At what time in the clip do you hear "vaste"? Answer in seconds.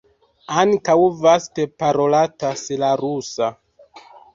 1.27-1.67